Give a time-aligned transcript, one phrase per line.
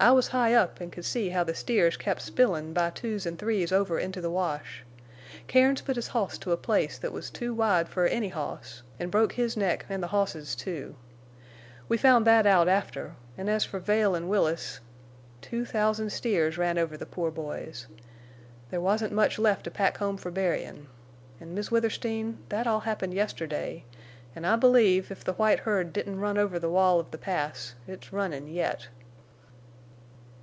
[0.00, 3.36] I was high up an' could see how the steers kept spillin' by twos an'
[3.36, 4.84] threes over into the wash.
[5.48, 9.08] Cairns put his hoss to a place thet was too wide fer any hoss, an'
[9.10, 10.94] broke his neck an' the hoss's too.
[11.88, 16.96] We found that out after, an' as fer Vail an' Willis—two thousand steers ran over
[16.96, 17.88] the poor boys.
[18.70, 20.86] There wasn't much left to pack home fer burying!...
[21.40, 23.82] An', Miss Withersteen, thet all happened yesterday,
[24.36, 27.74] en' I believe, if the white herd didn't run over the wall of the Pass,
[27.88, 28.86] it's runnin' yet."